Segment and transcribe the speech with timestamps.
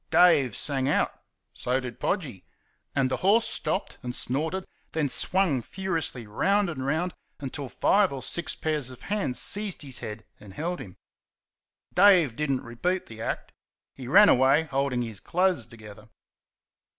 [0.09, 1.13] Dave sang out,
[1.53, 2.43] so did Podgy.
[2.95, 8.23] And the horse stopped and snorted, then swung furiously round and round until five or
[8.23, 10.97] six pairs of hands seized his head and held him.
[11.93, 13.51] Dave did n't repeat the act.
[13.93, 16.09] He ran away holding his clothes together.